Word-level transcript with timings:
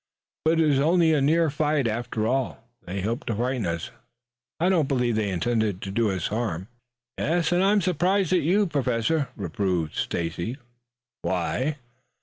"But 0.45 0.59
it 0.59 0.65
was 0.65 0.79
only 0.79 1.13
a 1.13 1.21
near 1.21 1.51
fight 1.51 1.87
after 1.87 2.25
all. 2.25 2.67
They 2.83 3.01
hoped 3.01 3.27
to 3.27 3.35
frighten 3.35 3.67
us. 3.67 3.91
I 4.59 4.67
don't 4.67 4.87
believe 4.87 5.15
they 5.15 5.29
intended 5.29 5.79
to 5.83 5.91
do 5.91 6.09
us 6.09 6.29
harm." 6.29 6.69
"Yes, 7.19 7.51
and 7.51 7.63
I 7.63 7.71
am 7.71 7.81
surprised 7.81 8.33
at 8.33 8.41
you, 8.41 8.65
Professor," 8.65 9.27
reproved 9.35 9.93
Stacy. 9.93 10.57
"Why?" 11.21 11.75